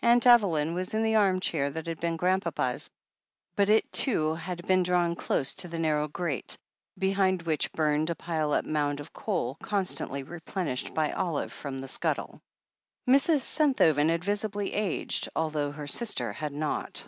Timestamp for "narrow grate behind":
5.80-7.42